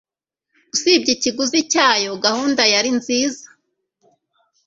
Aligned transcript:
Usibye 0.73 1.11
ikiguzi 1.13 1.59
cyayo, 1.71 2.11
gahunda 2.25 2.61
yari 2.73 2.89
nziza 2.99 3.45